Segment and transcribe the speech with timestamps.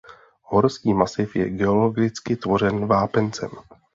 [0.43, 3.49] Horský masiv je geologicky tvořen vápencem.